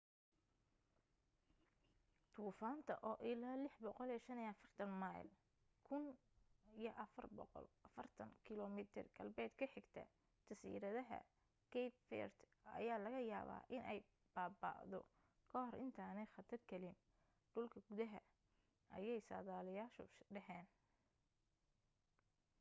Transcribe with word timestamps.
duufaanta 2.35 2.93
oo 3.09 3.17
ilaa 3.31 3.57
645 3.57 4.85
mayl 5.01 5.27
1040 5.89 8.25
km 8.47 8.77
galbeed 9.17 9.51
ka 9.59 9.65
xigta 9.73 10.01
jasiiradaha 10.47 11.19
cape 11.73 11.99
verde 12.09 12.45
ayaa 12.77 13.03
laga 13.05 13.21
yaabaa 13.31 13.65
inay 13.77 13.99
baaba'do 14.35 14.99
ka 15.49 15.57
hor 15.63 15.75
intaanay 15.85 16.27
khatargelin 16.35 16.97
dhulka 17.51 17.79
gudaha 17.87 18.19
ayay 18.97 19.21
sadaaliyaashu 19.29 20.03
dhaheen 20.33 20.67